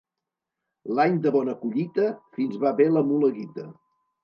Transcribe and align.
L'any 0.99 1.19
de 1.25 1.33
bona 1.35 1.55
collita 1.59 2.09
fins 2.39 2.59
va 2.65 2.73
bé 2.83 2.91
la 2.97 3.07
mula 3.13 3.33
guita. 3.39 3.71